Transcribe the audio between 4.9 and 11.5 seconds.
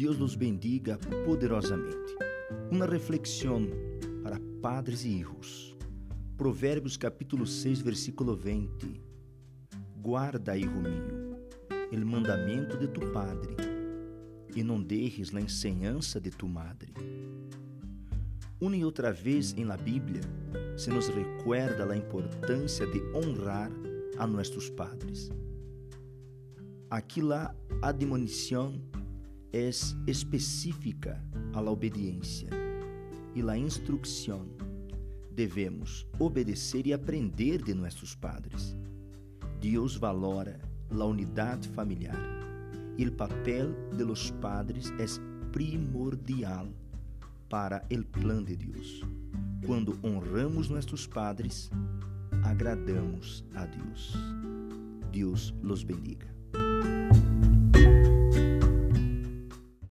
e hijos. Provérbios capítulo 6, versículo 20. Guarda, hijo mío,